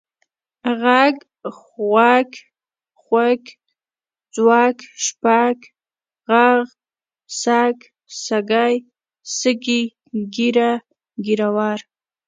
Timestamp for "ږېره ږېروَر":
10.33-11.79